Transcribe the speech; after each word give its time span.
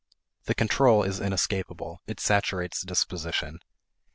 The 0.45 0.55
control 0.55 1.03
is 1.03 1.19
inescapable; 1.19 2.01
it 2.07 2.19
saturates 2.19 2.81
disposition. 2.83 3.59